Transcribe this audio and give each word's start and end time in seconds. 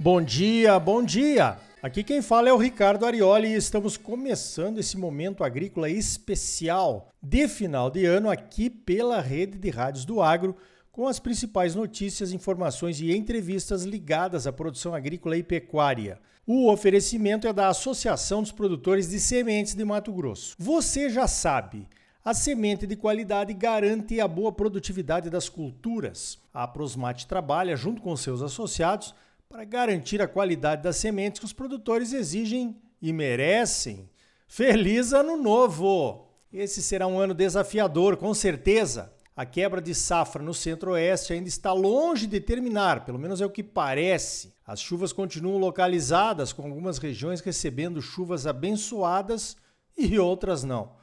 Bom 0.00 0.22
dia, 0.22 0.78
bom 0.78 1.02
dia! 1.02 1.58
Aqui 1.82 2.04
quem 2.04 2.22
fala 2.22 2.48
é 2.48 2.52
o 2.52 2.56
Ricardo 2.56 3.04
Arioli 3.04 3.48
e 3.48 3.56
estamos 3.56 3.96
começando 3.96 4.78
esse 4.78 4.96
momento 4.96 5.42
agrícola 5.42 5.90
especial 5.90 7.08
de 7.20 7.48
final 7.48 7.90
de 7.90 8.04
ano 8.04 8.30
aqui 8.30 8.70
pela 8.70 9.20
rede 9.20 9.58
de 9.58 9.70
rádios 9.70 10.04
do 10.04 10.22
Agro, 10.22 10.54
com 10.92 11.08
as 11.08 11.18
principais 11.18 11.74
notícias, 11.74 12.30
informações 12.30 13.00
e 13.00 13.12
entrevistas 13.12 13.82
ligadas 13.82 14.46
à 14.46 14.52
produção 14.52 14.94
agrícola 14.94 15.36
e 15.36 15.42
pecuária. 15.42 16.20
O 16.46 16.70
oferecimento 16.70 17.48
é 17.48 17.52
da 17.52 17.66
Associação 17.66 18.40
dos 18.40 18.52
Produtores 18.52 19.08
de 19.08 19.18
Sementes 19.18 19.74
de 19.74 19.84
Mato 19.84 20.12
Grosso. 20.12 20.54
Você 20.60 21.10
já 21.10 21.26
sabe, 21.26 21.88
a 22.24 22.32
semente 22.32 22.86
de 22.86 22.94
qualidade 22.94 23.52
garante 23.52 24.20
a 24.20 24.28
boa 24.28 24.52
produtividade 24.52 25.28
das 25.28 25.48
culturas. 25.48 26.38
A 26.54 26.68
Prosmate 26.68 27.26
trabalha 27.26 27.74
junto 27.74 28.00
com 28.00 28.16
seus 28.16 28.42
associados 28.42 29.12
para 29.48 29.64
garantir 29.64 30.20
a 30.20 30.28
qualidade 30.28 30.82
das 30.82 30.96
sementes 30.96 31.38
que 31.38 31.46
os 31.46 31.54
produtores 31.54 32.12
exigem 32.12 32.76
e 33.00 33.14
merecem. 33.14 34.10
Feliz 34.46 35.14
Ano 35.14 35.38
Novo! 35.38 36.28
Esse 36.52 36.82
será 36.82 37.06
um 37.06 37.18
ano 37.18 37.32
desafiador, 37.32 38.18
com 38.18 38.34
certeza. 38.34 39.10
A 39.34 39.46
quebra 39.46 39.80
de 39.80 39.94
safra 39.94 40.42
no 40.42 40.52
centro-oeste 40.52 41.32
ainda 41.32 41.48
está 41.48 41.72
longe 41.72 42.26
de 42.26 42.40
terminar, 42.40 43.06
pelo 43.06 43.18
menos 43.18 43.40
é 43.40 43.46
o 43.46 43.50
que 43.50 43.62
parece. 43.62 44.52
As 44.66 44.80
chuvas 44.80 45.14
continuam 45.14 45.56
localizadas, 45.56 46.52
com 46.52 46.64
algumas 46.64 46.98
regiões 46.98 47.40
recebendo 47.40 48.02
chuvas 48.02 48.46
abençoadas 48.46 49.56
e 49.96 50.18
outras 50.18 50.62
não. 50.62 50.97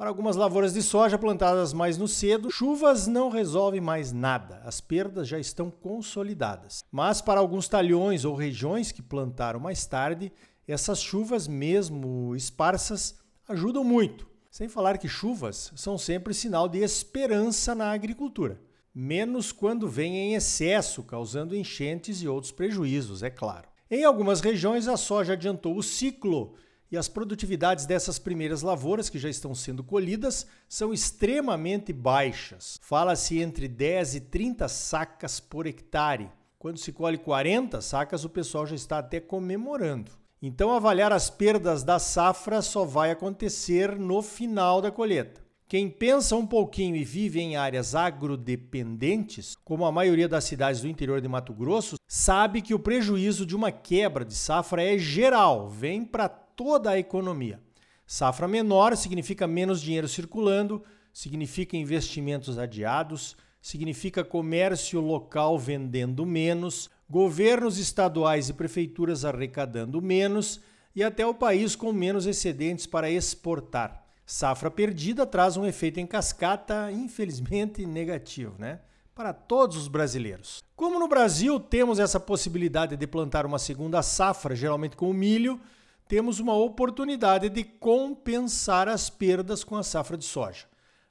Para 0.00 0.08
algumas 0.08 0.34
lavouras 0.34 0.72
de 0.72 0.82
soja 0.82 1.18
plantadas 1.18 1.74
mais 1.74 1.98
no 1.98 2.08
cedo, 2.08 2.50
chuvas 2.50 3.06
não 3.06 3.28
resolvem 3.28 3.82
mais 3.82 4.12
nada, 4.12 4.62
as 4.64 4.80
perdas 4.80 5.28
já 5.28 5.38
estão 5.38 5.70
consolidadas. 5.70 6.82
Mas 6.90 7.20
para 7.20 7.38
alguns 7.38 7.68
talhões 7.68 8.24
ou 8.24 8.34
regiões 8.34 8.90
que 8.90 9.02
plantaram 9.02 9.60
mais 9.60 9.84
tarde, 9.84 10.32
essas 10.66 11.02
chuvas, 11.02 11.46
mesmo 11.46 12.34
esparsas, 12.34 13.18
ajudam 13.46 13.84
muito. 13.84 14.26
Sem 14.50 14.70
falar 14.70 14.96
que 14.96 15.06
chuvas 15.06 15.70
são 15.76 15.98
sempre 15.98 16.32
sinal 16.32 16.66
de 16.66 16.78
esperança 16.78 17.74
na 17.74 17.92
agricultura. 17.92 18.58
Menos 18.94 19.52
quando 19.52 19.86
vêm 19.86 20.16
em 20.16 20.34
excesso, 20.34 21.02
causando 21.02 21.54
enchentes 21.54 22.22
e 22.22 22.26
outros 22.26 22.52
prejuízos, 22.52 23.22
é 23.22 23.28
claro. 23.28 23.68
Em 23.90 24.02
algumas 24.02 24.40
regiões, 24.40 24.88
a 24.88 24.96
soja 24.96 25.34
adiantou 25.34 25.76
o 25.76 25.82
ciclo 25.82 26.54
e 26.90 26.96
as 26.96 27.08
produtividades 27.08 27.86
dessas 27.86 28.18
primeiras 28.18 28.62
lavouras 28.62 29.08
que 29.08 29.18
já 29.18 29.28
estão 29.28 29.54
sendo 29.54 29.84
colhidas 29.84 30.46
são 30.68 30.92
extremamente 30.92 31.92
baixas. 31.92 32.78
Fala-se 32.82 33.38
entre 33.38 33.68
10 33.68 34.16
e 34.16 34.20
30 34.20 34.68
sacas 34.68 35.38
por 35.38 35.66
hectare. 35.66 36.30
Quando 36.58 36.78
se 36.78 36.92
colhe 36.92 37.16
40 37.16 37.80
sacas, 37.80 38.24
o 38.24 38.28
pessoal 38.28 38.66
já 38.66 38.74
está 38.74 38.98
até 38.98 39.20
comemorando. 39.20 40.12
Então, 40.42 40.72
avaliar 40.72 41.12
as 41.12 41.30
perdas 41.30 41.82
da 41.82 41.98
safra 41.98 42.62
só 42.62 42.84
vai 42.84 43.10
acontecer 43.10 43.98
no 43.98 44.22
final 44.22 44.80
da 44.80 44.90
colheita. 44.90 45.39
Quem 45.70 45.88
pensa 45.88 46.34
um 46.34 46.44
pouquinho 46.44 46.96
e 46.96 47.04
vive 47.04 47.38
em 47.38 47.54
áreas 47.54 47.94
agrodependentes, 47.94 49.54
como 49.64 49.84
a 49.84 49.92
maioria 49.92 50.26
das 50.26 50.42
cidades 50.42 50.80
do 50.80 50.88
interior 50.88 51.20
de 51.20 51.28
Mato 51.28 51.54
Grosso, 51.54 51.94
sabe 52.08 52.60
que 52.60 52.74
o 52.74 52.78
prejuízo 52.80 53.46
de 53.46 53.54
uma 53.54 53.70
quebra 53.70 54.24
de 54.24 54.34
safra 54.34 54.82
é 54.82 54.98
geral, 54.98 55.68
vem 55.68 56.04
para 56.04 56.28
toda 56.28 56.90
a 56.90 56.98
economia. 56.98 57.60
Safra 58.04 58.48
menor 58.48 58.96
significa 58.96 59.46
menos 59.46 59.80
dinheiro 59.80 60.08
circulando, 60.08 60.82
significa 61.12 61.76
investimentos 61.76 62.58
adiados, 62.58 63.36
significa 63.62 64.24
comércio 64.24 65.00
local 65.00 65.56
vendendo 65.56 66.26
menos, 66.26 66.90
governos 67.08 67.78
estaduais 67.78 68.48
e 68.48 68.54
prefeituras 68.54 69.24
arrecadando 69.24 70.02
menos 70.02 70.60
e 70.96 71.04
até 71.04 71.24
o 71.24 71.32
país 71.32 71.76
com 71.76 71.92
menos 71.92 72.26
excedentes 72.26 72.86
para 72.86 73.08
exportar. 73.08 74.09
Safra 74.32 74.70
perdida 74.70 75.26
traz 75.26 75.56
um 75.56 75.66
efeito 75.66 75.98
em 75.98 76.06
cascata, 76.06 76.88
infelizmente 76.92 77.84
negativo, 77.84 78.54
né? 78.60 78.78
Para 79.12 79.32
todos 79.32 79.76
os 79.76 79.88
brasileiros. 79.88 80.62
Como 80.76 81.00
no 81.00 81.08
Brasil 81.08 81.58
temos 81.58 81.98
essa 81.98 82.20
possibilidade 82.20 82.96
de 82.96 83.06
plantar 83.08 83.44
uma 83.44 83.58
segunda 83.58 84.00
safra, 84.02 84.54
geralmente 84.54 84.96
com 84.96 85.10
o 85.10 85.12
milho, 85.12 85.60
temos 86.06 86.38
uma 86.38 86.54
oportunidade 86.54 87.48
de 87.48 87.64
compensar 87.64 88.88
as 88.88 89.10
perdas 89.10 89.64
com 89.64 89.76
a 89.76 89.82
safra 89.82 90.16
de 90.16 90.24
soja. 90.24 90.66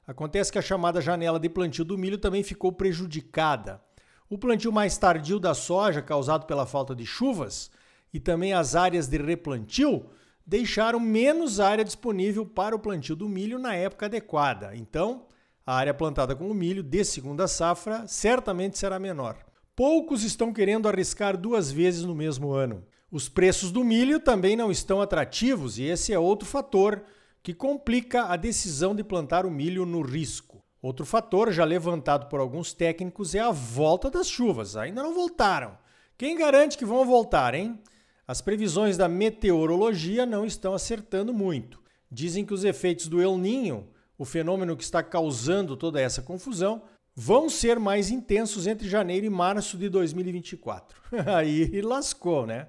Acontece 0.06 0.50
que 0.50 0.58
a 0.58 0.62
chamada 0.62 1.02
janela 1.02 1.38
de 1.38 1.50
plantio 1.50 1.84
do 1.84 1.98
milho 1.98 2.16
também 2.16 2.42
ficou 2.42 2.72
prejudicada. 2.72 3.82
O 4.30 4.38
plantio 4.38 4.72
mais 4.72 4.96
tardio 4.96 5.38
da 5.38 5.52
soja, 5.52 6.00
causado 6.00 6.46
pela 6.46 6.64
falta 6.64 6.96
de 6.96 7.04
chuvas, 7.04 7.70
e 8.14 8.18
também 8.18 8.54
as 8.54 8.74
áreas 8.74 9.08
de 9.08 9.18
replantio, 9.18 10.06
deixaram 10.46 10.98
menos 10.98 11.60
área 11.60 11.84
disponível 11.84 12.44
para 12.44 12.74
o 12.74 12.78
plantio 12.78 13.14
do 13.14 13.28
milho 13.28 13.58
na 13.58 13.74
época 13.74 14.06
adequada. 14.06 14.74
Então, 14.74 15.26
a 15.66 15.74
área 15.74 15.94
plantada 15.94 16.34
com 16.34 16.50
o 16.50 16.54
milho 16.54 16.82
de 16.82 17.04
segunda 17.04 17.46
safra 17.46 18.06
certamente 18.06 18.78
será 18.78 18.98
menor. 18.98 19.36
Poucos 19.76 20.24
estão 20.24 20.52
querendo 20.52 20.88
arriscar 20.88 21.36
duas 21.36 21.70
vezes 21.70 22.04
no 22.04 22.14
mesmo 22.14 22.52
ano. 22.52 22.84
Os 23.10 23.28
preços 23.28 23.70
do 23.70 23.82
milho 23.82 24.20
também 24.20 24.56
não 24.56 24.70
estão 24.70 25.00
atrativos 25.00 25.78
e 25.78 25.84
esse 25.84 26.12
é 26.12 26.18
outro 26.18 26.48
fator 26.48 27.02
que 27.42 27.54
complica 27.54 28.24
a 28.24 28.36
decisão 28.36 28.94
de 28.94 29.02
plantar 29.02 29.46
o 29.46 29.50
milho 29.50 29.86
no 29.86 30.02
risco. 30.02 30.62
Outro 30.82 31.04
fator 31.04 31.52
já 31.52 31.64
levantado 31.64 32.28
por 32.28 32.40
alguns 32.40 32.72
técnicos 32.72 33.34
é 33.34 33.40
a 33.40 33.50
volta 33.50 34.10
das 34.10 34.28
chuvas. 34.28 34.76
Ainda 34.76 35.02
não 35.02 35.14
voltaram. 35.14 35.76
Quem 36.16 36.36
garante 36.36 36.76
que 36.76 36.84
vão 36.84 37.04
voltar, 37.04 37.54
hein? 37.54 37.78
As 38.30 38.40
previsões 38.40 38.96
da 38.96 39.08
meteorologia 39.08 40.24
não 40.24 40.46
estão 40.46 40.72
acertando 40.72 41.34
muito. 41.34 41.80
Dizem 42.08 42.46
que 42.46 42.54
os 42.54 42.62
efeitos 42.62 43.08
do 43.08 43.20
El 43.20 43.36
Ninho, 43.36 43.88
o 44.16 44.24
fenômeno 44.24 44.76
que 44.76 44.84
está 44.84 45.02
causando 45.02 45.76
toda 45.76 46.00
essa 46.00 46.22
confusão, 46.22 46.80
vão 47.12 47.48
ser 47.48 47.80
mais 47.80 48.08
intensos 48.08 48.68
entre 48.68 48.88
janeiro 48.88 49.26
e 49.26 49.28
março 49.28 49.76
de 49.76 49.88
2024. 49.88 50.96
Aí 51.36 51.80
lascou, 51.82 52.46
né? 52.46 52.68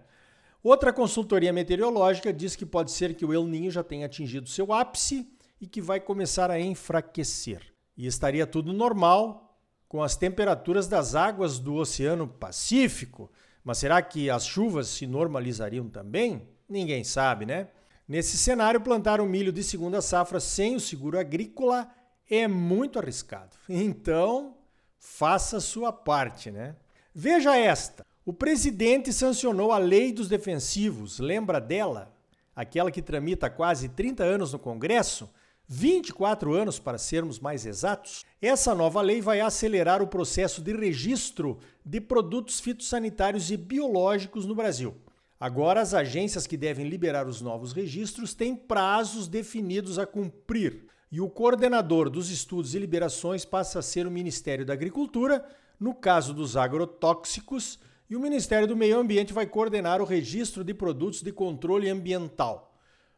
Outra 0.63 0.91
consultoria 0.91 1.53
meteorológica 1.53 2.33
diz 2.33 2.55
que 2.55 2.65
pode 2.65 2.89
ser 2.89 3.13
que 3.13 3.23
o 3.23 3.31
El 3.31 3.45
Ninho 3.45 3.69
já 3.69 3.83
tenha 3.83 4.07
atingido 4.07 4.49
seu 4.49 4.73
ápice 4.73 5.31
e 5.61 5.67
que 5.67 5.79
vai 5.79 5.99
começar 5.99 6.49
a 6.49 6.59
enfraquecer. 6.59 7.71
E 7.95 8.07
estaria 8.07 8.47
tudo 8.47 8.73
normal 8.73 9.55
com 9.87 10.01
as 10.01 10.15
temperaturas 10.15 10.87
das 10.87 11.13
águas 11.13 11.59
do 11.59 11.75
Oceano 11.75 12.27
Pacífico. 12.27 13.29
Mas 13.63 13.77
será 13.77 14.01
que 14.01 14.29
as 14.29 14.45
chuvas 14.45 14.87
se 14.87 15.05
normalizariam 15.05 15.87
também? 15.87 16.47
Ninguém 16.67 17.03
sabe, 17.03 17.45
né? 17.45 17.67
Nesse 18.07 18.37
cenário, 18.37 18.81
plantar 18.81 19.21
o 19.21 19.25
milho 19.25 19.51
de 19.51 19.63
segunda 19.63 20.01
safra 20.01 20.39
sem 20.39 20.75
o 20.75 20.79
seguro 20.79 21.19
agrícola 21.19 21.89
é 22.29 22.47
muito 22.47 22.99
arriscado. 22.99 23.55
Então, 23.69 24.57
faça 24.97 25.59
sua 25.59 25.91
parte, 25.91 26.51
né? 26.51 26.75
Veja 27.13 27.57
esta. 27.57 28.05
O 28.25 28.33
presidente 28.33 29.11
sancionou 29.11 29.71
a 29.71 29.77
Lei 29.77 30.11
dos 30.11 30.29
Defensivos, 30.29 31.19
lembra 31.19 31.59
dela? 31.59 32.13
Aquela 32.55 32.91
que 32.91 33.01
tramita 33.01 33.49
quase 33.49 33.89
30 33.89 34.23
anos 34.23 34.53
no 34.53 34.59
Congresso, 34.59 35.29
24 35.73 36.53
anos 36.53 36.79
para 36.79 36.97
sermos 36.97 37.39
mais 37.39 37.65
exatos. 37.65 38.25
Essa 38.41 38.75
nova 38.75 39.01
lei 39.01 39.21
vai 39.21 39.39
acelerar 39.39 40.01
o 40.01 40.07
processo 40.07 40.61
de 40.61 40.75
registro 40.75 41.59
de 41.85 42.01
produtos 42.01 42.59
fitossanitários 42.59 43.49
e 43.51 43.55
biológicos 43.55 44.45
no 44.45 44.53
Brasil. 44.53 44.93
Agora, 45.39 45.79
as 45.79 45.93
agências 45.93 46.45
que 46.45 46.57
devem 46.57 46.89
liberar 46.89 47.25
os 47.25 47.39
novos 47.39 47.71
registros 47.71 48.33
têm 48.33 48.53
prazos 48.53 49.29
definidos 49.29 49.97
a 49.97 50.05
cumprir. 50.05 50.87
E 51.09 51.21
o 51.21 51.29
coordenador 51.29 52.09
dos 52.09 52.29
estudos 52.29 52.75
e 52.75 52.79
liberações 52.79 53.45
passa 53.45 53.79
a 53.79 53.81
ser 53.81 54.05
o 54.05 54.11
Ministério 54.11 54.65
da 54.65 54.73
Agricultura, 54.73 55.41
no 55.79 55.95
caso 55.95 56.33
dos 56.33 56.57
agrotóxicos 56.57 57.79
e 58.09 58.15
o 58.17 58.19
Ministério 58.19 58.67
do 58.67 58.75
Meio 58.75 58.99
Ambiente 58.99 59.31
vai 59.31 59.45
coordenar 59.45 60.01
o 60.01 60.05
registro 60.05 60.65
de 60.65 60.73
produtos 60.73 61.21
de 61.21 61.31
controle 61.31 61.89
ambiental. 61.89 62.70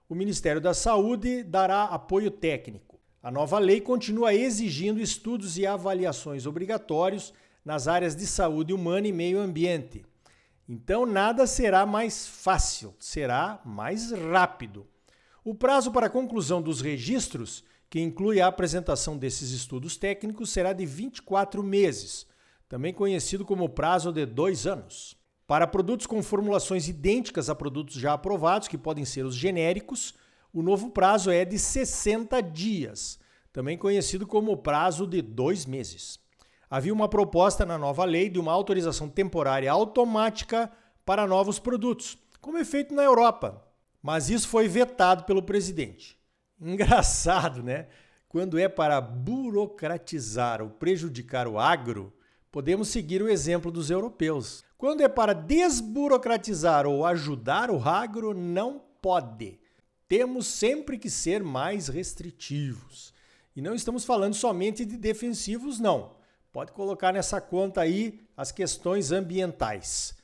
O 0.08 0.16
Ministério 0.16 0.62
da 0.62 0.74
Saúde 0.74 1.44
dará 1.44 1.86
apoio 1.86 2.30
técnico. 2.30 3.00
A 3.22 3.32
nova 3.32 3.60
lei 3.60 3.80
continua 3.80 4.34
exigindo 4.34 5.02
estudos 5.02 5.58
e 5.58 5.66
avaliações 5.66 6.46
obrigatórios 6.46 7.34
nas 7.64 7.88
áreas 7.88 8.16
de 8.16 8.28
saúde 8.28 8.74
humana 8.74 9.08
e 9.08 9.14
meio 9.14 9.40
ambiente. 9.40 10.06
Então 10.68 11.06
nada 11.06 11.48
será 11.48 11.86
mais 11.86 12.28
fácil, 12.28 12.94
será 13.00 13.62
mais 13.66 14.12
rápido. 14.12 14.86
O 15.44 15.56
prazo 15.56 15.92
para 15.92 16.08
a 16.08 16.10
conclusão 16.10 16.62
dos 16.62 16.82
registros, 16.82 17.64
que 17.90 18.00
inclui 18.00 18.42
a 18.42 18.48
apresentação 18.48 19.18
desses 19.18 19.52
estudos 19.52 19.98
técnicos, 19.98 20.50
será 20.52 20.74
de 20.74 20.86
24 20.86 21.64
meses 21.64 22.28
também 22.74 22.92
conhecido 22.92 23.46
como 23.46 23.70
prazo 23.70 24.12
de 24.12 24.26
dois 24.26 24.66
anos. 24.66 25.16
Para 25.54 25.68
produtos 25.68 26.08
com 26.08 26.24
formulações 26.24 26.88
idênticas 26.88 27.48
a 27.48 27.54
produtos 27.54 27.98
já 27.98 28.14
aprovados, 28.14 28.68
que 28.68 28.76
podem 28.76 29.06
ser 29.06 29.24
os 29.24 29.36
genéricos, 29.36 30.16
o 30.52 30.64
novo 30.64 30.90
prazo 30.90 31.30
é 31.30 31.46
de 31.46 31.60
60 31.60 32.42
dias, 32.42 33.20
também 33.52 33.78
conhecido 33.78 34.26
como 34.26 34.58
prazo 34.58 35.06
de 35.06 35.22
dois 35.22 35.68
meses. 35.68 36.20
Havia 36.68 36.92
uma 36.92 37.08
proposta 37.08 37.68
na 37.68 37.78
nova 37.78 38.04
lei 38.04 38.32
de 38.32 38.40
uma 38.40 38.52
autorização 38.52 39.08
temporária 39.08 39.72
automática 39.72 40.72
para 41.06 41.28
novos 41.28 41.60
produtos, 41.60 42.18
como 42.42 42.58
é 42.58 42.66
feito 42.66 42.96
na 42.96 43.04
Europa. 43.04 43.64
Mas 44.02 44.32
isso 44.32 44.48
foi 44.48 44.68
vetado 44.68 45.24
pelo 45.24 45.44
presidente. 45.44 46.18
Engraçado, 46.60 47.62
né? 47.62 47.90
Quando 48.28 48.58
é 48.58 48.68
para 48.68 49.00
burocratizar 49.00 50.64
ou 50.64 50.72
prejudicar 50.72 51.48
o 51.48 51.60
agro, 51.60 52.12
podemos 52.52 52.88
seguir 52.88 53.22
o 53.22 53.30
exemplo 53.30 53.72
dos 53.72 53.92
europeus. 53.92 54.66
Quando 54.84 55.00
é 55.00 55.08
para 55.08 55.32
desburocratizar 55.32 56.86
ou 56.86 57.06
ajudar 57.06 57.72
o 57.72 57.82
agro, 57.88 58.34
não 58.34 58.82
pode. 59.02 59.58
Temos 60.10 60.46
sempre 60.46 60.98
que 60.98 61.10
ser 61.10 61.42
mais 61.42 61.88
restritivos. 61.88 63.14
E 63.56 63.62
não 63.62 63.74
estamos 63.74 64.04
falando 64.04 64.34
somente 64.34 64.84
de 64.84 64.98
defensivos, 64.98 65.80
não. 65.80 66.18
Pode 66.52 66.74
colocar 66.74 67.14
nessa 67.14 67.40
conta 67.40 67.80
aí 67.80 68.28
as 68.36 68.52
questões 68.52 69.14
ambientais. 69.14 70.18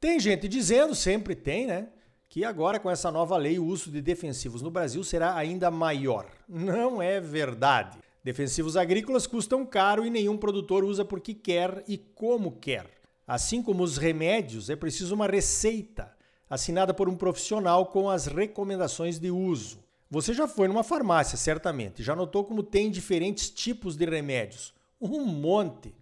Tem 0.00 0.18
gente 0.18 0.48
dizendo, 0.48 0.92
sempre 0.92 1.36
tem, 1.36 1.68
né? 1.68 1.90
Que 2.28 2.44
agora 2.44 2.80
com 2.80 2.90
essa 2.90 3.12
nova 3.12 3.36
lei 3.36 3.60
o 3.60 3.64
uso 3.64 3.92
de 3.92 4.02
defensivos 4.02 4.60
no 4.60 4.72
Brasil 4.72 5.04
será 5.04 5.36
ainda 5.36 5.70
maior. 5.70 6.26
Não 6.48 7.00
é 7.00 7.20
verdade. 7.20 7.96
Defensivos 8.24 8.76
agrícolas 8.76 9.28
custam 9.28 9.64
caro 9.64 10.04
e 10.04 10.10
nenhum 10.10 10.36
produtor 10.36 10.82
usa 10.82 11.04
porque 11.04 11.32
quer 11.32 11.84
e 11.86 11.96
como 11.96 12.58
quer. 12.58 12.99
Assim 13.30 13.62
como 13.62 13.84
os 13.84 13.96
remédios, 13.96 14.70
é 14.70 14.74
preciso 14.74 15.14
uma 15.14 15.28
receita 15.28 16.12
assinada 16.48 16.92
por 16.92 17.08
um 17.08 17.14
profissional 17.14 17.86
com 17.86 18.10
as 18.10 18.26
recomendações 18.26 19.20
de 19.20 19.30
uso. 19.30 19.78
Você 20.10 20.34
já 20.34 20.48
foi 20.48 20.66
numa 20.66 20.82
farmácia, 20.82 21.38
certamente, 21.38 22.02
já 22.02 22.16
notou 22.16 22.42
como 22.42 22.60
tem 22.60 22.90
diferentes 22.90 23.48
tipos 23.48 23.94
de 23.94 24.04
remédios. 24.04 24.74
Um 25.00 25.24
monte. 25.24 25.94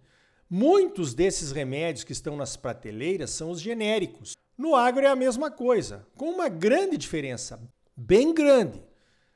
Muitos 0.49 1.13
desses 1.13 1.51
remédios 1.51 2.03
que 2.03 2.13
estão 2.13 2.35
nas 2.35 2.57
prateleiras 2.57 3.29
são 3.29 3.51
os 3.51 3.61
genéricos. 3.61 4.35
No 4.57 4.75
agro 4.75 5.05
é 5.05 5.09
a 5.09 5.15
mesma 5.15 5.51
coisa, 5.51 6.07
com 6.17 6.31
uma 6.31 6.49
grande 6.49 6.97
diferença, 6.97 7.61
bem 7.95 8.33
grande. 8.33 8.81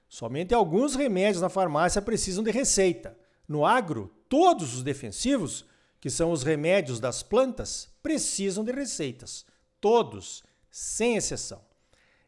Somente 0.10 0.51
alguns 0.51 0.96
remédios 0.96 1.44
na 1.44 1.50
farmácia 1.50 2.01
precisam 2.01 2.44
de 2.44 2.50
receita. 2.50 3.16
No 3.48 3.63
agro, 3.63 4.12
todos 4.28 4.74
os 4.74 4.81
defensivos, 4.81 5.72
que 6.04 6.10
são 6.10 6.34
os 6.34 6.44
remédios 6.44 7.00
das 7.00 7.24
plantas, 7.24 7.88
precisam 8.04 8.62
de 8.62 8.74
receitas. 8.74 9.46
Todos, 9.80 10.44
sem 10.70 11.16
exceção. 11.16 11.62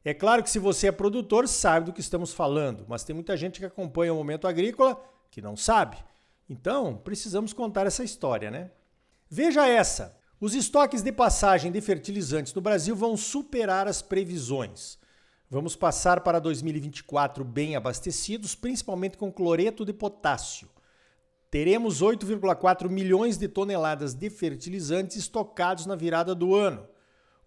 É 0.01 0.13
claro 0.13 0.41
que 0.41 0.49
se 0.49 0.59
você 0.59 0.87
é 0.87 0.91
produtor, 0.93 1.45
sabe 1.45 1.87
do 1.87 1.91
que 1.91 1.99
estamos 1.99 2.31
falando, 2.31 2.85
mas 2.87 3.03
tem 3.03 3.13
muita 3.13 3.35
gente 3.35 3.59
que 3.59 3.65
acompanha 3.65 4.13
o 4.13 4.15
momento 4.15 4.47
agrícola 4.47 4.97
que 5.29 5.41
não 5.41 5.57
sabe. 5.57 5.97
Então, 6.49 6.95
precisamos 6.95 7.51
contar 7.51 7.85
essa 7.85 8.01
história, 8.01 8.49
né? 8.49 8.71
Veja 9.29 9.67
essa. 9.67 10.17
Os 10.39 10.55
estoques 10.55 11.01
de 11.01 11.11
passagem 11.11 11.69
de 11.69 11.81
fertilizantes 11.81 12.53
no 12.53 12.61
Brasil 12.61 12.95
vão 12.95 13.17
superar 13.17 13.89
as 13.89 14.01
previsões. 14.01 14.97
Vamos 15.49 15.75
passar 15.75 16.21
para 16.21 16.39
2024 16.39 17.43
bem 17.43 17.75
abastecidos, 17.75 18.55
principalmente 18.55 19.17
com 19.17 19.29
cloreto 19.29 19.83
de 19.83 19.91
potássio. 19.91 20.69
Teremos 21.55 22.01
8,4 22.01 22.89
milhões 22.89 23.37
de 23.37 23.47
toneladas 23.47 24.13
de 24.13 24.29
fertilizantes 24.29 25.15
estocados 25.15 25.85
na 25.85 25.95
virada 25.95 26.35
do 26.35 26.53
ano. 26.53 26.85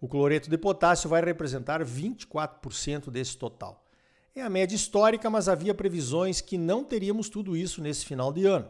O 0.01 0.07
cloreto 0.07 0.49
de 0.49 0.57
potássio 0.57 1.07
vai 1.07 1.23
representar 1.23 1.85
24% 1.85 3.11
desse 3.11 3.37
total. 3.37 3.85
É 4.33 4.41
a 4.41 4.49
média 4.49 4.75
histórica, 4.75 5.29
mas 5.29 5.47
havia 5.47 5.75
previsões 5.75 6.41
que 6.41 6.57
não 6.57 6.83
teríamos 6.83 7.29
tudo 7.29 7.55
isso 7.55 7.83
nesse 7.83 8.03
final 8.03 8.33
de 8.33 8.47
ano. 8.47 8.67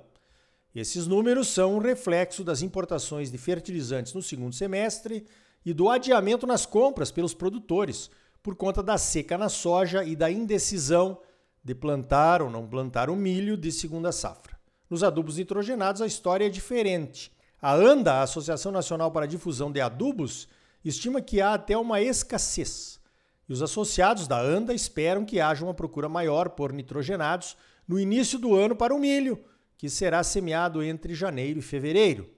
Esses 0.76 1.08
números 1.08 1.48
são 1.48 1.76
um 1.76 1.80
reflexo 1.80 2.44
das 2.44 2.62
importações 2.62 3.32
de 3.32 3.38
fertilizantes 3.38 4.14
no 4.14 4.22
segundo 4.22 4.54
semestre 4.54 5.26
e 5.66 5.74
do 5.74 5.88
adiamento 5.88 6.46
nas 6.46 6.66
compras 6.66 7.12
pelos 7.12 7.34
produtores, 7.34 8.12
por 8.44 8.58
conta 8.58 8.84
da 8.84 8.98
seca 8.98 9.38
na 9.38 9.48
soja 9.48 10.04
e 10.04 10.18
da 10.18 10.30
indecisão 10.30 11.18
de 11.64 11.74
plantar 11.74 12.42
ou 12.42 12.50
não 12.50 12.68
plantar 12.68 13.10
o 13.10 13.16
milho 13.16 13.56
de 13.56 13.72
segunda 13.72 14.12
safra. 14.12 14.59
Nos 14.90 15.04
adubos 15.04 15.38
nitrogenados, 15.38 16.02
a 16.02 16.08
história 16.08 16.46
é 16.46 16.50
diferente. 16.50 17.32
A 17.62 17.74
ANDA, 17.74 18.14
a 18.14 18.24
Associação 18.24 18.72
Nacional 18.72 19.12
para 19.12 19.26
a 19.26 19.28
Difusão 19.28 19.72
de 19.72 19.80
Adubos, 19.80 20.48
estima 20.84 21.22
que 21.22 21.42
há 21.42 21.54
até 21.54 21.78
uma 21.78 22.02
escassez. 22.02 23.00
E 23.48 23.54
os 23.54 23.62
associados 23.62 24.28
da 24.28 24.40
ANDA 24.40 24.74
esperam 24.74 25.26
que 25.26 25.40
haja 25.40 25.64
uma 25.64 25.74
procura 25.74 26.08
maior 26.08 26.50
por 26.50 26.72
nitrogenados 26.72 27.58
no 27.88 28.00
início 28.00 28.40
do 28.40 28.56
ano 28.56 28.76
para 28.76 28.94
o 28.94 29.00
milho, 29.00 29.44
que 29.78 29.90
será 29.90 30.24
semeado 30.24 30.82
entre 30.82 31.14
janeiro 31.14 31.60
e 31.60 31.64
fevereiro. 31.64 32.30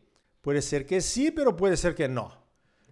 Pode 0.42 0.62
ser 0.62 0.86
que 0.86 1.00
sim, 1.00 1.32
pero 1.32 1.54
pode 1.54 1.78
ser 1.78 1.94
que 1.94 2.08
não. 2.08 2.32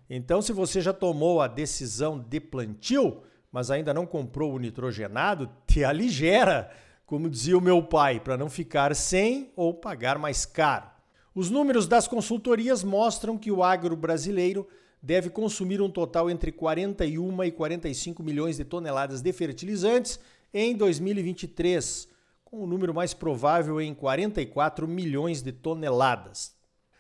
Então, 0.09 0.41
se 0.41 0.51
você 0.51 0.81
já 0.81 0.93
tomou 0.93 1.41
a 1.41 1.47
decisão 1.47 2.19
de 2.19 2.39
plantio, 2.39 3.23
mas 3.51 3.71
ainda 3.71 3.93
não 3.93 4.05
comprou 4.05 4.53
o 4.53 4.59
nitrogenado, 4.59 5.49
te 5.65 5.83
aligera, 5.83 6.71
como 7.09 7.27
dizia 7.27 7.57
o 7.57 7.61
meu 7.61 7.81
pai, 7.81 8.19
para 8.19 8.37
não 8.37 8.51
ficar 8.51 8.95
sem 8.95 9.51
ou 9.55 9.73
pagar 9.73 10.19
mais 10.19 10.45
caro. 10.45 10.87
Os 11.33 11.49
números 11.49 11.87
das 11.87 12.07
consultorias 12.07 12.83
mostram 12.83 13.35
que 13.35 13.51
o 13.51 13.63
agro 13.63 13.95
brasileiro 13.95 14.67
deve 15.01 15.27
consumir 15.27 15.81
um 15.81 15.89
total 15.89 16.29
entre 16.29 16.51
41 16.51 17.43
e 17.45 17.51
45 17.51 18.21
milhões 18.21 18.57
de 18.57 18.63
toneladas 18.63 19.23
de 19.23 19.33
fertilizantes 19.33 20.19
em 20.53 20.75
2023, 20.75 22.07
com 22.45 22.63
o 22.63 22.67
número 22.67 22.93
mais 22.93 23.11
provável 23.11 23.81
em 23.81 23.91
44 23.91 24.87
milhões 24.87 25.41
de 25.41 25.51
toneladas. 25.51 26.53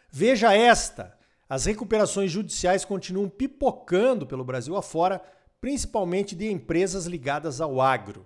Veja 0.09 0.55
esta: 0.55 1.15
as 1.47 1.65
recuperações 1.65 2.31
judiciais 2.31 2.83
continuam 2.83 3.29
pipocando 3.29 4.25
pelo 4.25 4.43
Brasil 4.43 4.75
afora, 4.75 5.21
principalmente 5.61 6.35
de 6.35 6.51
empresas 6.51 7.05
ligadas 7.05 7.61
ao 7.61 7.79
agro. 7.79 8.25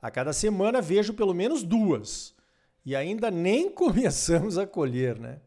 A 0.00 0.10
cada 0.10 0.32
semana 0.32 0.80
vejo 0.80 1.14
pelo 1.14 1.34
menos 1.34 1.62
duas. 1.62 2.34
E 2.84 2.94
ainda 2.94 3.30
nem 3.30 3.68
começamos 3.70 4.56
a 4.58 4.66
colher, 4.66 5.18
né? 5.18 5.40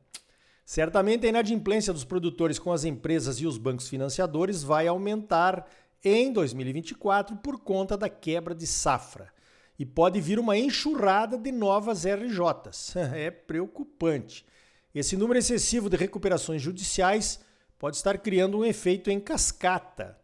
Certamente 0.66 1.25
a 1.25 1.30
inadimplência 1.30 1.92
dos 1.92 2.04
produtores 2.04 2.60
com 2.60 2.72
as 2.72 2.84
empresas 2.84 3.38
e 3.38 3.48
os 3.48 3.57
bancos 3.57 3.90
financiadores 3.90 4.62
vai 4.62 4.88
aumentar 4.88 5.68
em 6.04 6.31
2024 6.31 7.38
por 7.38 7.60
conta 7.60 7.98
da 7.98 8.07
quebra 8.07 8.54
de 8.54 8.68
safra. 8.68 9.34
E 9.80 9.86
pode 9.86 10.22
vir 10.22 10.38
uma 10.38 10.57
enxurrada 10.57 11.38
de 11.38 11.52
novas 11.52 12.06
RJs. 12.06 12.95
É 13.16 13.31
preocupante. 13.31 14.45
Esse 14.94 15.16
número 15.16 15.40
excessivo 15.40 15.90
de 15.90 15.97
recuperações 15.97 16.62
judiciais 16.62 17.40
pode 17.80 17.95
estar 17.95 18.18
criando 18.18 18.59
um 18.59 18.66
efeito 18.66 19.09
em 19.09 19.19
cascata. 19.19 20.19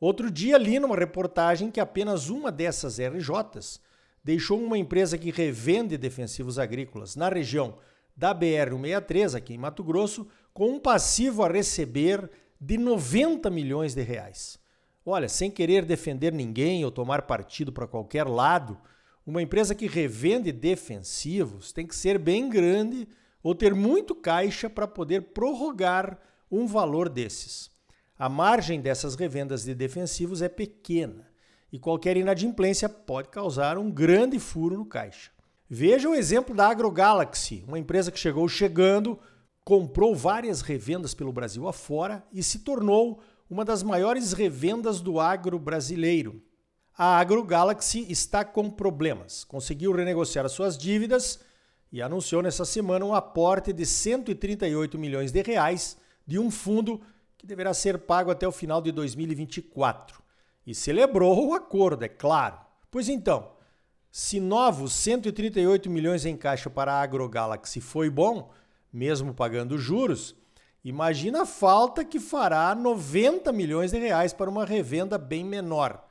Outro 0.00 0.30
dia 0.30 0.56
li 0.56 0.80
numa 0.80 0.96
reportagem 0.96 1.70
que 1.70 1.78
apenas 1.78 2.30
uma 2.30 2.50
dessas 2.50 2.98
RJs 2.98 3.78
deixou 4.24 4.58
uma 4.58 4.78
empresa 4.78 5.18
que 5.18 5.30
revende 5.30 5.98
defensivos 5.98 6.58
agrícolas 6.58 7.16
na 7.16 7.28
região 7.28 7.76
da 8.16 8.34
BR-163, 8.34 9.36
aqui 9.36 9.54
em 9.54 9.58
Mato 9.58 9.84
Grosso, 9.84 10.26
com 10.54 10.70
um 10.70 10.80
passivo 10.80 11.42
a 11.42 11.48
receber 11.48 12.30
de 12.58 12.78
90 12.78 13.50
milhões 13.50 13.94
de 13.94 14.00
reais. 14.00 14.58
Olha, 15.04 15.28
sem 15.28 15.50
querer 15.50 15.84
defender 15.84 16.32
ninguém 16.32 16.82
ou 16.82 16.90
tomar 16.90 17.22
partido 17.22 17.70
para 17.70 17.86
qualquer 17.86 18.26
lado, 18.26 18.78
uma 19.26 19.42
empresa 19.42 19.74
que 19.74 19.86
revende 19.86 20.50
defensivos 20.50 21.72
tem 21.72 21.86
que 21.86 21.94
ser 21.94 22.18
bem 22.18 22.48
grande 22.48 23.06
ou 23.42 23.54
ter 23.54 23.74
muito 23.74 24.14
caixa 24.14 24.68
para 24.68 24.86
poder 24.86 25.32
prorrogar 25.34 26.18
um 26.50 26.66
valor 26.66 27.08
desses. 27.08 27.70
A 28.20 28.28
margem 28.28 28.82
dessas 28.82 29.14
revendas 29.14 29.64
de 29.64 29.74
defensivos 29.74 30.42
é 30.42 30.48
pequena 30.50 31.26
e 31.72 31.78
qualquer 31.78 32.18
inadimplência 32.18 32.86
pode 32.86 33.30
causar 33.30 33.78
um 33.78 33.90
grande 33.90 34.38
furo 34.38 34.76
no 34.76 34.84
caixa. 34.84 35.30
Veja 35.66 36.06
o 36.06 36.14
exemplo 36.14 36.54
da 36.54 36.68
AgroGalaxy, 36.68 37.64
uma 37.66 37.78
empresa 37.78 38.12
que 38.12 38.18
chegou 38.18 38.46
chegando, 38.46 39.18
comprou 39.64 40.14
várias 40.14 40.60
revendas 40.60 41.14
pelo 41.14 41.32
Brasil 41.32 41.66
afora 41.66 42.22
e 42.30 42.42
se 42.42 42.58
tornou 42.58 43.22
uma 43.48 43.64
das 43.64 43.82
maiores 43.82 44.34
revendas 44.34 45.00
do 45.00 45.18
agro 45.18 45.58
brasileiro. 45.58 46.42
A 46.98 47.18
AgroGalaxy 47.20 48.04
está 48.12 48.44
com 48.44 48.68
problemas. 48.68 49.44
Conseguiu 49.44 49.92
renegociar 49.92 50.44
as 50.44 50.52
suas 50.52 50.76
dívidas 50.76 51.40
e 51.90 52.02
anunciou 52.02 52.42
nessa 52.42 52.66
semana 52.66 53.02
um 53.02 53.14
aporte 53.14 53.72
de 53.72 53.86
138 53.86 54.98
milhões 54.98 55.32
de 55.32 55.40
reais 55.40 55.96
de 56.26 56.38
um 56.38 56.50
fundo 56.50 57.00
que 57.40 57.46
deverá 57.46 57.72
ser 57.72 57.96
pago 58.00 58.30
até 58.30 58.46
o 58.46 58.52
final 58.52 58.82
de 58.82 58.92
2024. 58.92 60.22
E 60.66 60.74
celebrou 60.74 61.48
o 61.48 61.54
acordo, 61.54 62.04
é 62.04 62.08
claro. 62.08 62.58
Pois 62.90 63.08
então, 63.08 63.52
se 64.12 64.38
novos 64.38 64.92
138 64.92 65.88
milhões 65.88 66.26
em 66.26 66.36
caixa 66.36 66.68
para 66.68 66.92
a 66.92 67.00
AgroGalaxy 67.00 67.80
foi 67.80 68.10
bom, 68.10 68.50
mesmo 68.92 69.32
pagando 69.32 69.78
juros, 69.78 70.36
imagina 70.84 71.42
a 71.42 71.46
falta 71.46 72.04
que 72.04 72.20
fará 72.20 72.74
90 72.74 73.50
milhões 73.52 73.90
de 73.90 73.98
reais 73.98 74.34
para 74.34 74.50
uma 74.50 74.66
revenda 74.66 75.16
bem 75.16 75.42
menor. 75.42 76.06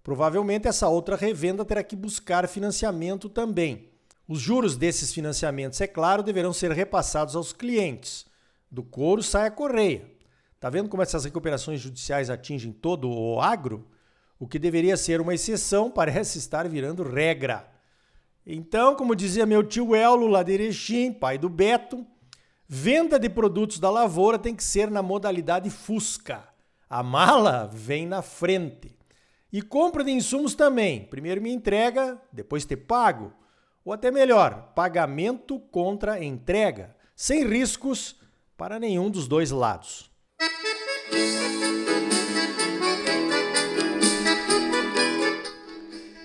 Provavelmente 0.00 0.68
essa 0.68 0.86
outra 0.86 1.16
revenda 1.16 1.64
terá 1.64 1.82
que 1.82 1.96
buscar 1.96 2.46
financiamento 2.46 3.28
também. 3.28 3.88
Os 4.28 4.38
juros 4.38 4.76
desses 4.76 5.12
financiamentos, 5.12 5.80
é 5.80 5.88
claro, 5.88 6.22
deverão 6.22 6.52
ser 6.52 6.70
repassados 6.70 7.34
aos 7.34 7.52
clientes. 7.52 8.24
Do 8.70 8.84
couro 8.84 9.24
sai 9.24 9.48
a 9.48 9.50
correia. 9.50 10.17
Tá 10.60 10.68
vendo 10.68 10.88
como 10.88 11.02
essas 11.02 11.24
recuperações 11.24 11.80
judiciais 11.80 12.30
atingem 12.30 12.72
todo 12.72 13.08
o 13.08 13.40
agro? 13.40 13.86
O 14.38 14.46
que 14.46 14.58
deveria 14.58 14.96
ser 14.96 15.20
uma 15.20 15.34
exceção 15.34 15.90
parece 15.90 16.38
estar 16.38 16.68
virando 16.68 17.02
regra. 17.02 17.68
Então, 18.44 18.96
como 18.96 19.14
dizia 19.14 19.46
meu 19.46 19.62
tio 19.62 19.94
Ello 19.94 20.26
lá 20.26 20.42
de 20.42 20.52
Erechim, 20.52 21.12
pai 21.12 21.38
do 21.38 21.48
Beto, 21.48 22.06
venda 22.66 23.18
de 23.18 23.28
produtos 23.28 23.78
da 23.78 23.90
lavoura 23.90 24.38
tem 24.38 24.54
que 24.54 24.64
ser 24.64 24.90
na 24.90 25.02
modalidade 25.02 25.70
Fusca. 25.70 26.48
A 26.88 27.02
mala 27.02 27.70
vem 27.72 28.06
na 28.06 28.22
frente. 28.22 28.96
E 29.52 29.62
compra 29.62 30.02
de 30.02 30.10
insumos 30.10 30.54
também. 30.54 31.04
Primeiro 31.04 31.40
me 31.40 31.52
entrega, 31.52 32.20
depois 32.32 32.64
te 32.64 32.76
pago. 32.76 33.32
Ou 33.84 33.92
até 33.92 34.10
melhor, 34.10 34.72
pagamento 34.74 35.58
contra 35.58 36.22
entrega, 36.22 36.96
sem 37.14 37.46
riscos 37.46 38.16
para 38.56 38.78
nenhum 38.78 39.10
dos 39.10 39.28
dois 39.28 39.50
lados. 39.50 40.07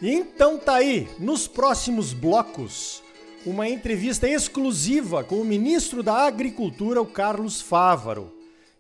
Então 0.06 0.58
tá 0.58 0.76
aí, 0.76 1.08
nos 1.18 1.48
próximos 1.48 2.12
blocos, 2.12 3.02
uma 3.46 3.70
entrevista 3.70 4.28
exclusiva 4.28 5.24
com 5.24 5.36
o 5.36 5.46
ministro 5.46 6.04
da 6.04 6.26
Agricultura, 6.26 7.02
o 7.02 7.06
Carlos 7.06 7.62
Fávaro. 7.62 8.30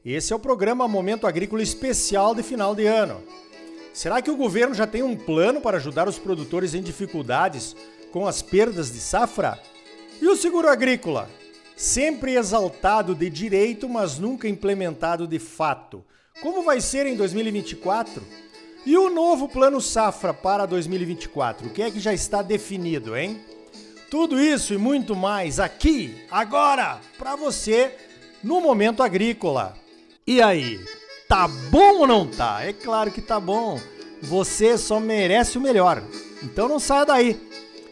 Esse 0.05 0.33
é 0.33 0.35
o 0.35 0.39
programa 0.39 0.85
Momento 0.85 1.25
Agrícola 1.25 1.63
Especial 1.63 2.35
de 2.35 2.43
final 2.43 2.75
de 2.75 2.85
ano. 2.85 3.23
Será 3.93 4.21
que 4.21 4.29
o 4.29 4.35
governo 4.35 4.75
já 4.75 4.85
tem 4.85 5.01
um 5.01 5.15
plano 5.15 5.61
para 5.61 5.77
ajudar 5.77 6.09
os 6.09 6.19
produtores 6.19 6.73
em 6.73 6.81
dificuldades 6.81 7.73
com 8.11 8.27
as 8.27 8.41
perdas 8.41 8.91
de 8.91 8.99
safra? 8.99 9.57
E 10.21 10.27
o 10.27 10.35
seguro 10.35 10.67
agrícola? 10.67 11.29
Sempre 11.75 12.35
exaltado 12.35 13.15
de 13.15 13.29
direito, 13.29 13.89
mas 13.89 14.19
nunca 14.19 14.47
implementado 14.47 15.27
de 15.27 15.39
fato. 15.39 16.03
Como 16.41 16.63
vai 16.63 16.79
ser 16.81 17.05
em 17.05 17.15
2024? 17.15 18.23
E 18.85 18.97
o 18.97 19.09
novo 19.09 19.47
plano 19.47 19.79
safra 19.79 20.33
para 20.33 20.65
2024? 20.65 21.67
O 21.67 21.69
que 21.69 21.81
é 21.81 21.89
que 21.89 21.99
já 21.99 22.13
está 22.13 22.41
definido, 22.41 23.15
hein? 23.15 23.41
Tudo 24.09 24.39
isso 24.39 24.73
e 24.73 24.77
muito 24.77 25.15
mais 25.15 25.59
aqui, 25.59 26.15
agora, 26.29 26.99
para 27.17 27.35
você 27.35 27.95
no 28.43 28.59
Momento 28.59 29.01
Agrícola. 29.01 29.75
E 30.27 30.41
aí, 30.41 30.79
tá 31.27 31.47
bom 31.47 31.99
ou 31.99 32.07
não 32.07 32.27
tá? 32.27 32.61
É 32.61 32.73
claro 32.73 33.11
que 33.11 33.21
tá 33.21 33.39
bom. 33.39 33.79
Você 34.21 34.77
só 34.77 34.99
merece 34.99 35.57
o 35.57 35.61
melhor. 35.61 36.03
Então 36.43 36.67
não 36.67 36.79
saia 36.79 37.05
daí. 37.05 37.39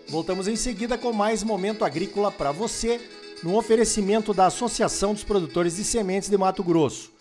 Voltamos 0.09 0.47
em 0.47 0.55
seguida 0.55 0.97
com 0.97 1.13
mais 1.13 1.41
Momento 1.41 1.85
Agrícola 1.85 2.31
para 2.31 2.51
você, 2.51 2.99
no 3.43 3.57
oferecimento 3.57 4.33
da 4.33 4.47
Associação 4.47 5.13
dos 5.13 5.23
Produtores 5.23 5.75
de 5.75 5.83
Sementes 5.83 6.29
de 6.29 6.37
Mato 6.37 6.63
Grosso. 6.63 7.11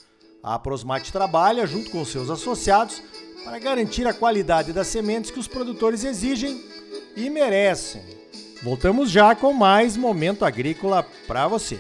A 0.42 0.58
Prosmate 0.58 1.12
trabalha 1.12 1.66
junto 1.66 1.90
com 1.90 2.04
seus 2.04 2.30
associados 2.30 3.02
para 3.44 3.58
garantir 3.58 4.06
a 4.06 4.14
qualidade 4.14 4.72
das 4.72 4.86
sementes 4.86 5.30
que 5.30 5.38
os 5.38 5.48
produtores 5.48 6.04
exigem 6.04 6.62
e 7.16 7.28
merecem. 7.30 8.02
Voltamos 8.62 9.10
já 9.10 9.34
com 9.34 9.52
mais 9.52 9.96
Momento 9.96 10.44
Agrícola 10.44 11.06
para 11.26 11.48
você. 11.48 11.78